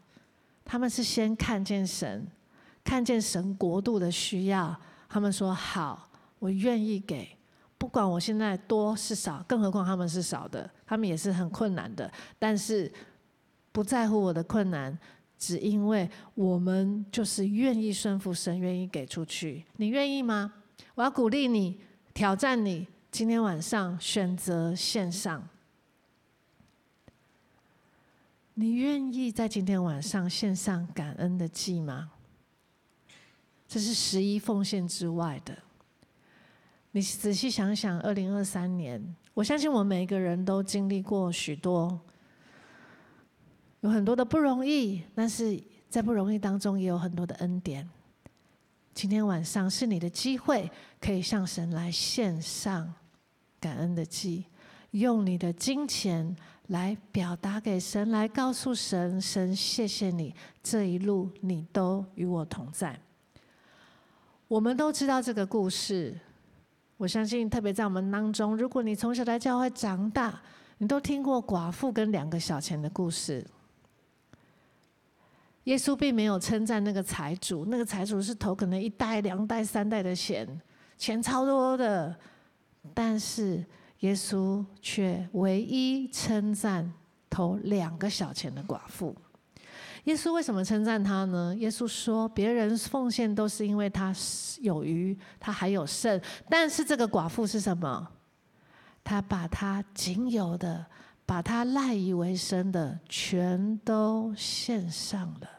[0.65, 2.27] 他们是先看见神，
[2.85, 4.77] 看见神国度的需要，
[5.09, 6.09] 他们说：“好，
[6.39, 7.29] 我愿意给。”
[7.79, 12.11] 不管我现在多是少，更何况他们是少的，他们也是很困难的。
[12.39, 12.91] 但是
[13.77, 14.99] 不在乎我的困难，
[15.37, 19.67] 只因为我们就是愿意顺服神，愿意给出去。
[19.77, 20.51] 你愿意吗？
[20.95, 21.79] 我要鼓励你，
[22.15, 25.47] 挑战你，今天晚上选择线上。
[28.55, 32.13] 你愿意在今天晚上献上感恩的祭吗？
[33.69, 35.55] 这是十一奉献之外的。
[36.93, 42.01] 你仔细想想，二零二三年，我相信我们每一个人都经历过许多，
[43.87, 47.89] 有很多的不容易，但是在不容易当中也有很多的恩典。
[48.93, 50.69] 今天晚上是你的机会，
[51.01, 52.93] 可以向神来献上
[53.61, 54.47] 感恩的祭，
[54.91, 62.99] 用你的金钱来表达给神，来告诉神：神谢谢你这一路你都与我同在。
[64.49, 66.19] 我们都知道这个故事。
[66.97, 70.43] 我相信，特别在我们当中，如果你从小在教会长大，
[70.79, 73.47] 你都听过寡妇跟两个小钱的故事。
[75.67, 80.49] 耶稣并没有称赞那个财主，那个财主是投可能一代、两代、三代的钱，
[80.97, 82.17] 钱超多的，
[82.95, 83.65] 但是
[84.01, 86.93] 耶稣却唯一称赞
[87.29, 89.13] 投两个小钱的寡妇。
[90.05, 91.53] 耶稣为什么称赞他呢？
[91.57, 94.15] 耶稣说，别人奉献都是因为他
[94.61, 98.07] 有余，他还有剩，但是这个寡妇是什么？
[99.03, 100.87] 他把他仅有的，
[101.27, 105.56] 把他赖以为生的，全都献上了。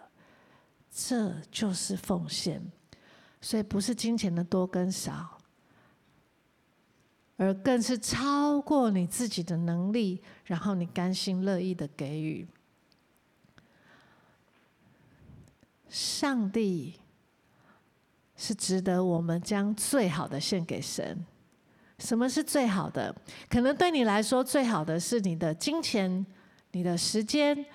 [0.89, 2.61] 这就是奉献，
[3.41, 5.37] 所以不是金钱的多跟少，
[7.37, 12.47] 而更是超过你自己的能力，然后你甘心乐意的给予。
[15.89, 16.99] 上帝
[18.35, 21.25] 是值得我们将最好的献给神。
[21.99, 23.15] 什么是最好的？
[23.49, 26.25] 可能对你来说，最好的是你的金钱、
[26.71, 27.65] 你的时间，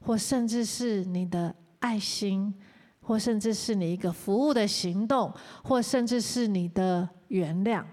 [0.00, 2.54] 或甚至是你的爱心，
[3.00, 7.84] 或甚至是你一个服务的行动，或甚至是你的原谅。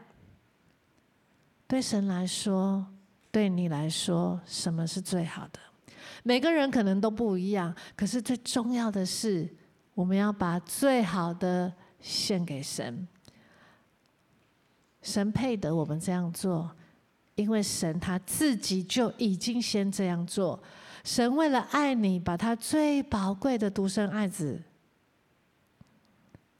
[1.68, 2.86] 对神来说，
[3.32, 5.60] 对你来说，什么是最好的？
[6.24, 9.56] 每个人可能都不一样，可是最重要的是。
[9.96, 13.08] 我们要把最好的献给神，
[15.04, 16.76] 神配得我们这样做，
[17.36, 20.60] 因为神他自己就已经先这样做。
[21.04, 24.62] 神为了爱你，把他最宝贵的独生爱子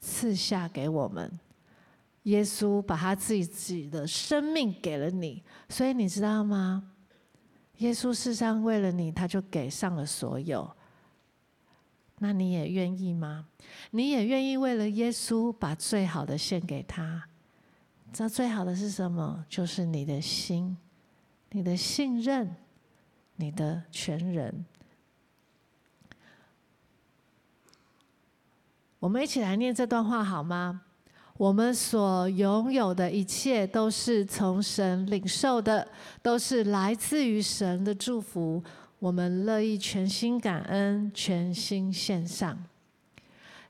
[0.00, 1.40] 赐下给我们。
[2.24, 6.90] 耶稣把他自己的生命给了你，所以你知道吗？
[7.78, 10.70] 耶稣世上为了你，他就给上了所有。
[12.18, 13.46] 那你也愿意吗？
[13.90, 17.28] 你也愿意为了耶稣把最好的献给他？
[18.12, 19.44] 这最好的是什么？
[19.48, 20.76] 就是你的心、
[21.50, 22.54] 你的信任、
[23.36, 24.64] 你的全人。
[28.98, 30.82] 我们一起来念这段话好吗？
[31.36, 35.86] 我们所拥有的一切都是从神领受的，
[36.22, 38.62] 都是来自于神的祝福。
[39.00, 42.64] 我们乐意全心感恩，全心献上。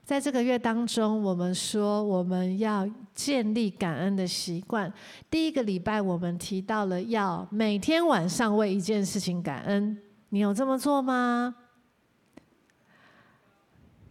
[0.05, 4.91] 在这个月当中，我们说我们要建立感恩的习惯。
[5.31, 9.99] 第一个礼拜，我们提到了要每天晚上为一件事情感恩。
[10.29, 11.55] 你有这么做吗？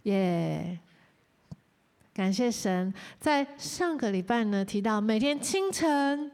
[0.03, 0.77] 耶！
[2.13, 2.93] 感谢神。
[3.17, 6.29] 在上个礼拜呢，提到每天清晨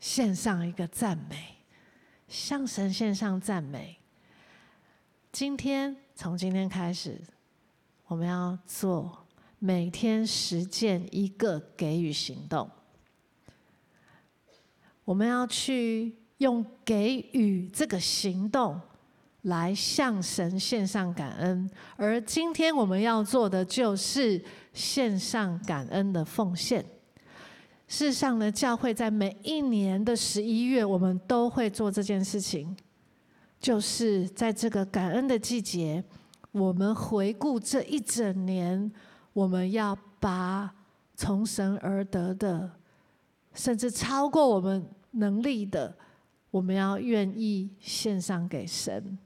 [0.00, 1.58] 献上一个赞美，
[2.26, 3.98] 向神献上赞美。
[5.30, 7.20] 今天，从今天开始，
[8.08, 9.26] 我们要做
[9.58, 12.70] 每天实践一个给予行动。
[15.04, 18.80] 我们要去用给予这个行动
[19.42, 26.84] 来向神献上感恩，而今天我们要做的就是献上感恩的奉献。
[27.88, 32.76] 事实上呢，教会在每一年的十一月，我们都会做这件事情，
[33.60, 36.02] 就是在这个感恩的季节，
[36.56, 38.90] 我们回顾这一整年，
[39.34, 40.74] 我们要把
[41.14, 42.70] 从神而得的，
[43.52, 45.94] 甚至超过我们能力的，
[46.50, 49.18] 我们要愿意献上给神。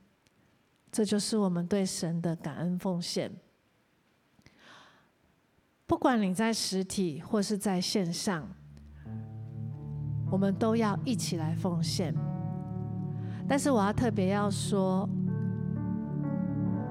[0.90, 3.30] 这就是我们对神的感恩奉献。
[5.86, 8.44] 不管你在实体或是在线上，
[10.32, 12.12] 我们都要一起来奉献。
[13.48, 15.08] 但是我要特别要说，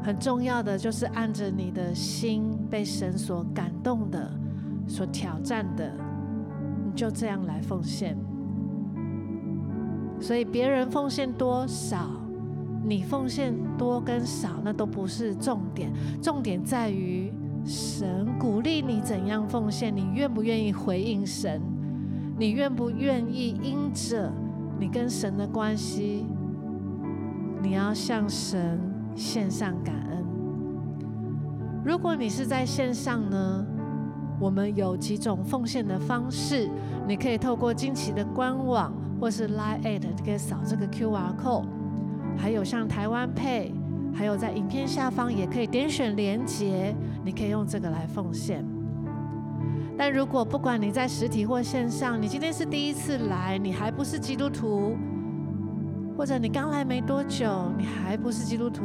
[0.10, 4.28] 很重要的就是按着你的心被神所感动的、
[4.88, 5.94] 所挑战的，
[6.84, 8.18] 你就这样来奉献。
[10.20, 12.10] 所以别人奉献多少，
[12.84, 17.32] 你奉献多跟少，那都不是重点，重点在于
[17.64, 21.62] 神鼓励你怎样奉献，你愿不愿意回应神？
[22.36, 24.34] 你愿不愿意因着
[24.80, 26.26] 你跟神的关系，
[27.62, 30.26] 你要向神献上感恩？
[31.84, 33.66] 如果你是在线上呢，
[34.40, 36.70] 我们有几种奉献的方式，
[37.08, 41.66] 你可以透过惊奇的官网，或是 Line@ 你可以扫这个 QR code。
[42.38, 43.72] 还有像台湾 Pay，
[44.14, 46.96] 还有在影片下方也可以点选连结，
[47.26, 48.64] 你可以用这个来奉献。
[49.98, 54.96] 但如果不管你在实体或线上，你今天是第一次来，你还不是基督徒，
[56.20, 58.84] 或者你刚来没多久，你还不是基督徒，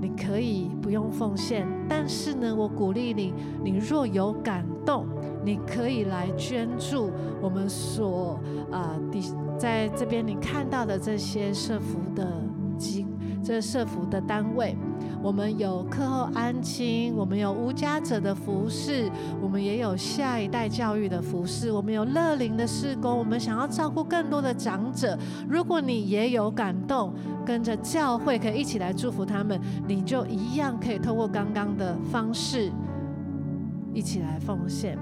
[0.00, 1.64] 你可以不用奉献。
[1.88, 5.06] 但是呢，我鼓励你，你若有感动，
[5.44, 8.40] 你可以来捐助我们所
[8.72, 9.32] 啊的。
[9.56, 12.26] 在这边你看到的这些设福的
[12.76, 13.06] 机，
[13.40, 14.76] 这设福的单位，
[15.20, 19.10] 我们有课后安亲，我们有无家者的服侍，
[19.42, 25.18] 我们也有下一代教育的服侍，我们有乐龄的事工，我们想要照顾更多的长者。
[25.48, 27.12] 如果你也有感动，
[27.44, 32.70] 跟着教会可以一起来祝福他们，你就一样可以透过刚刚的方式
[33.92, 34.96] 一起来奉献，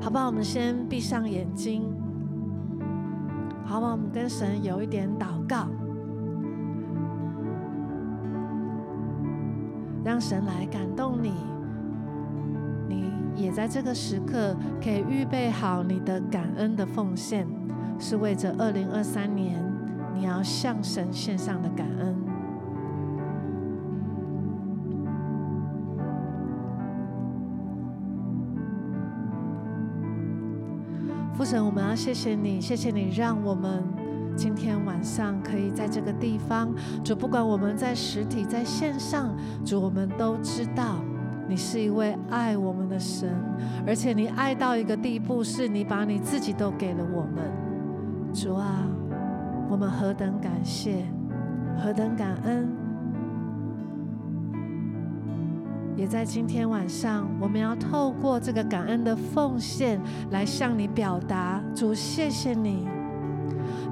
[0.00, 0.26] 好不好？
[0.26, 1.82] 我们先闭上眼睛。
[3.64, 5.68] 好吧，我们跟神有一点祷告，
[10.08, 11.34] 让神来感动你。
[12.88, 17.46] 你也在这个时刻可以预备好你的感恩的奉献，
[17.98, 19.62] 是为着二零二三年
[20.14, 22.16] 你要向神献上的感恩。
[31.34, 33.84] 父神，我们要谢谢你，谢谢你让我们
[34.38, 36.72] 今天晚上可以在这个地方。
[37.02, 39.34] 主，不管我们在实体在线上，
[39.64, 41.00] 主，我们都知道
[41.48, 43.28] 你是一位爱我们的神，
[43.84, 47.52] 而且你爱到一个地步，是你把你自己都给了我们。
[48.32, 48.86] 主啊，
[49.68, 51.04] 我们何等感谢，
[51.76, 52.68] 何等感恩。
[55.96, 62.86] 也在今天晚上，我们要透过这个感恩的奉献来向你表达，主，谢谢你，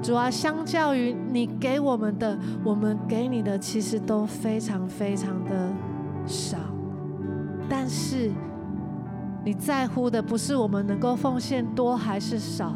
[0.01, 5.69] 主啊，相较于你给我们的，我们给你的其实都非常非常的
[6.25, 6.57] 少，
[7.67, 8.31] 但是
[9.43, 12.73] 你在乎的不是我们能够奉献多还是少，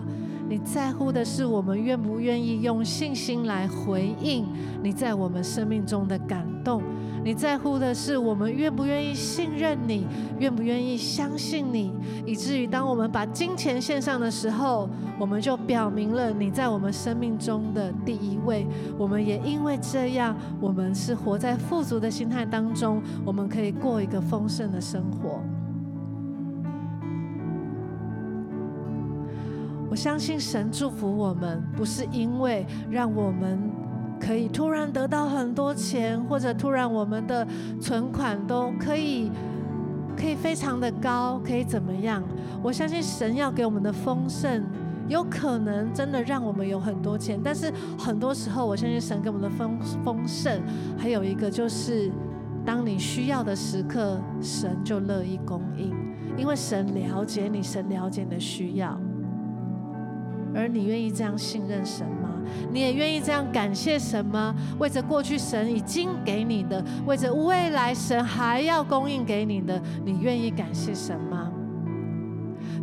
[0.52, 4.45] 你在乎的是我们愿不愿意用信心来回应
[4.84, 6.84] 你在我们生命中的感动。
[7.24, 10.06] 你在乎的是我们愿不愿意信任你，
[10.39, 11.93] 愿不愿意相信你，
[12.26, 18.68] 以至于当我们把金钱献上的时候，我们就表明了你在我们生命中的第一位。
[18.97, 25.41] 我们也因为这样，我们是活在富足的心态当中，我们可以过一个丰盛的生活。
[29.91, 33.59] 我相信神祝福我们，不是因为让我们。
[34.23, 37.45] 可以突然得到很多钱，或者突然我们的
[37.81, 39.31] 存款都可以，
[40.15, 42.23] 可以非常的高，可以怎么样？
[42.61, 44.63] 我相信神要给我们的丰盛，
[45.07, 49.75] 有可能真的让我们有很多钱，但是很多时候，我相信神给我们的丰
[50.05, 50.61] 丰盛，
[50.99, 52.11] 还有一个就是，
[52.63, 55.91] 当你需要的时刻，神就乐意供应，
[56.37, 58.95] 因为神了解你，神了解你的需要。
[60.56, 62.30] 而你愿意这样信任神吗？
[62.72, 64.56] 你也愿意这样感谢神吗？
[64.80, 71.52] 为着过去神已经给你的，为着未来神还要供应给你的，你愿意感谢神吗？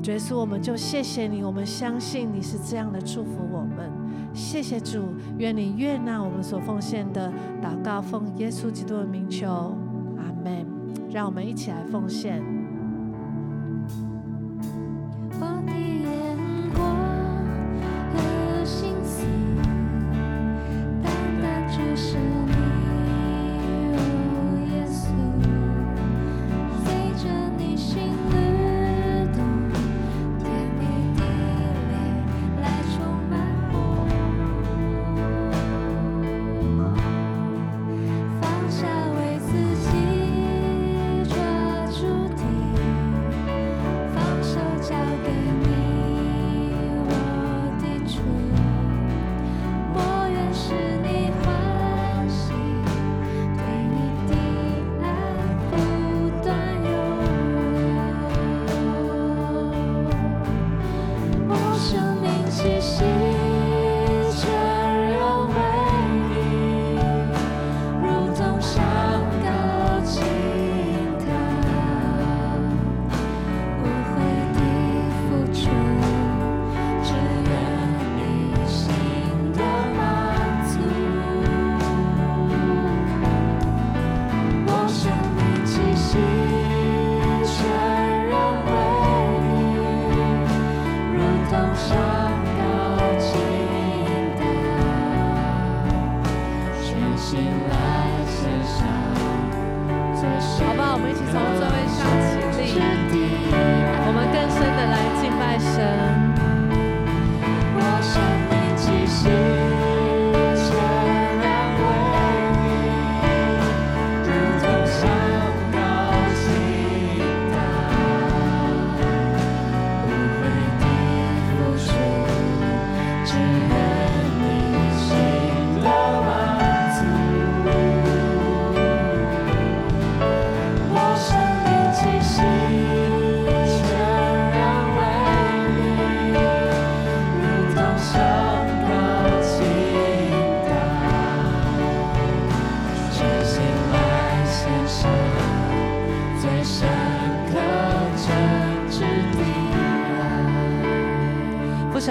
[0.02, 3.90] 主耶稣，我们就谢谢你，我们相信你是这样的祝福我们。
[4.32, 9.76] 谢谢主，愿你悦纳我们所奉献的祷告，奉耶稣基督的名求，
[10.16, 10.66] 阿门。
[11.10, 12.57] 让我们一起来奉献。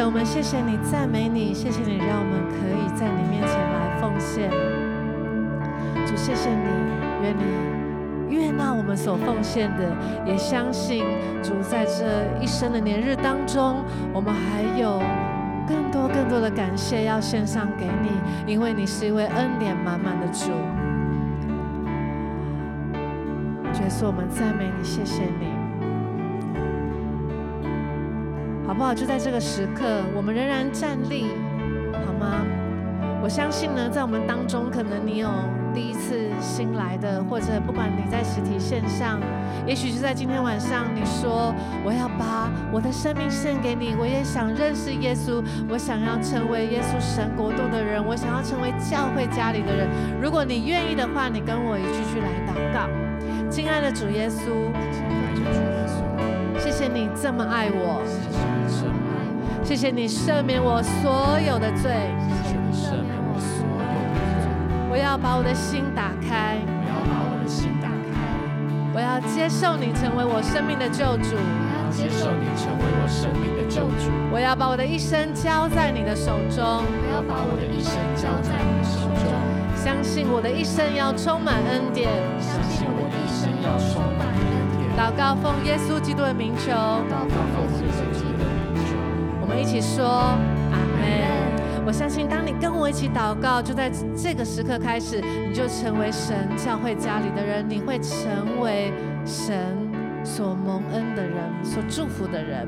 [0.05, 4.49] 我们谢谢你，赞美你，谢谢你，让我们可以在你面前来奉献。
[6.05, 6.69] 主，谢谢你，
[7.23, 9.91] 愿你悦纳我们所奉献的，
[10.25, 11.03] 也相信
[11.41, 13.83] 主在这一生的年日当中，
[14.13, 15.01] 我们还有
[15.67, 18.11] 更多更多的感谢要献上给你，
[18.45, 20.51] 因为你是一位恩典满满的主。
[23.81, 25.56] 耶稣，我们赞美你，谢谢你。
[28.77, 28.93] 不好？
[28.93, 31.25] 就在这个时刻，我们仍然站立，
[32.05, 32.45] 好吗？
[33.23, 35.27] 我相信呢，在我们当中，可能你有
[35.73, 39.19] 第一次新来的，或者不管你在实体线上，
[39.65, 41.51] 也许就在今天晚上，你说
[41.83, 49.89] 我要把我的生命献给你，我也想认识耶稣，我想要成为耶稣神国度的人，我想要成为教会家里的人。
[50.21, 52.87] 如果你愿意的话，你跟我一句句来祷告。
[53.49, 54.69] 亲爱的主耶稣，
[56.59, 58.03] 谢谢你这么爱我。
[59.67, 61.91] 谢谢你赦免我所有的罪。
[61.91, 64.47] 谢谢你赦免我所有的罪。
[64.89, 66.55] 我要把我的心打开。
[66.63, 68.15] 我要把我的心打开。
[68.95, 71.35] 我要接受你成为我生命的救主。
[71.35, 74.07] 我要接受你成为我生命的救主。
[74.31, 76.63] 我要把我的一生交在你的手中。
[76.63, 79.27] 我要把我的一生交在你的手中。
[79.75, 82.07] 相信我的一生要充满恩典。
[82.39, 84.47] 相信我的一生要充满恩
[84.79, 84.87] 典。
[84.95, 86.71] 祷告奉耶稣基督的名求。
[86.71, 88.16] 祷告奉耶稣。
[89.47, 91.85] 我们一起说阿门。
[91.85, 98.91] 我相信，当你跟我一起祷告，就在这个时刻开始，你就成为神教会家里的人，你会成为
[99.25, 99.55] 神
[100.21, 102.67] 所蒙恩的人，所祝福的人。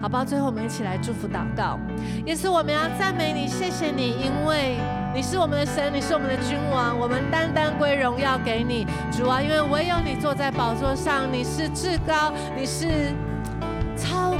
[0.00, 0.24] 好吧？
[0.24, 1.78] 最后，我们一起来祝福祷告。
[2.24, 4.78] 也是，我们要赞美你，谢谢你，因为
[5.14, 13.12] 你是我们的神，你是我们的君王，我们单单归荣耀给你，主啊，因为唯有你坐在宝座上，你是至高，你是。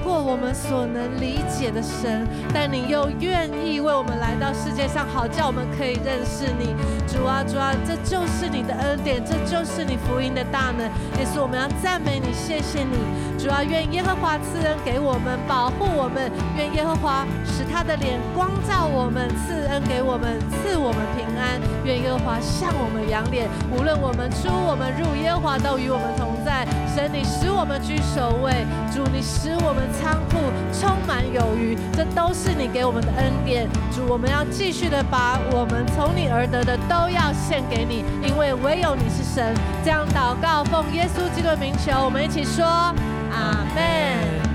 [0.07, 6.77] 过我们所能理解的神，但你又愿意为我们来到世界上，好叫我们可以认识你。
[7.11, 10.87] 主啊，主啊，这就是你的恩典，这就是你福音的大能。
[11.19, 12.97] 也是我们要赞美你，谢谢你。
[13.37, 21.59] 主啊，愿耶和华赐恩给我们，保护我们；愿耶和华使他的脸光照我们，赐恩给我们，赐我们平安。
[21.85, 26.65] 愿耶和华向我们扬脸，无论我们出我们入，耶和华都与我们同在。
[26.95, 30.39] 神，你使我们居首位，主，你使我们仓库
[30.73, 33.69] 充满有余，这都是你给我们的恩典。
[33.91, 39.53] 主，我们要继续的把我们从你而得的都要献给你，因为唯有你是神。
[39.85, 44.46] 这样祷告，奉耶稣基督的名求，我们一起说，阿门。